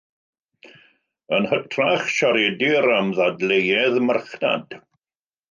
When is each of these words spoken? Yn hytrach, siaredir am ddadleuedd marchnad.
Yn 1.37 1.45
hytrach, 1.51 2.07
siaredir 2.15 2.89
am 2.95 3.13
ddadleuedd 3.19 4.01
marchnad. 4.09 4.77